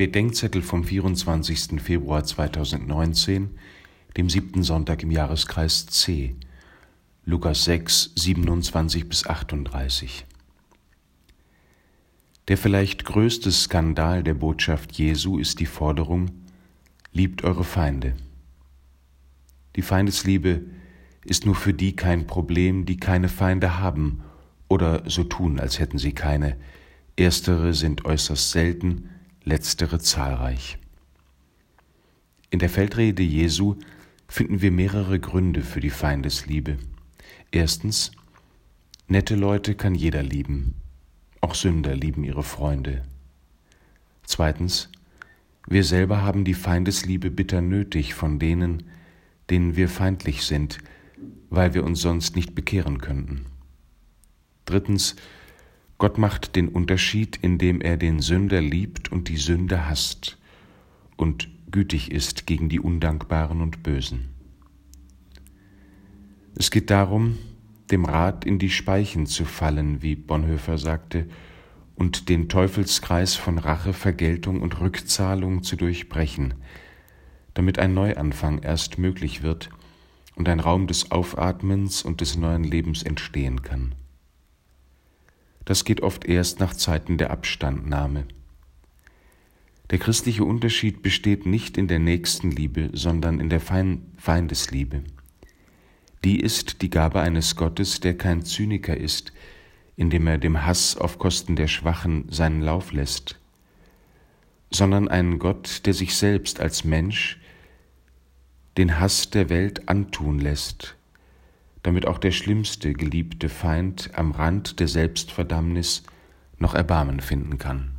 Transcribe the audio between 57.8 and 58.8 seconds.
er den Sünder